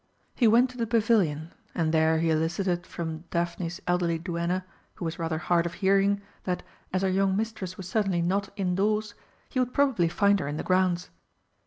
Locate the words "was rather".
5.05-5.37